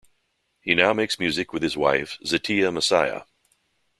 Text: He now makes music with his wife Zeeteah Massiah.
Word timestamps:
He 0.61 0.73
now 0.73 0.93
makes 0.93 1.19
music 1.19 1.53
with 1.53 1.61
his 1.61 1.77
wife 1.77 2.17
Zeeteah 2.25 2.71
Massiah. 2.73 3.25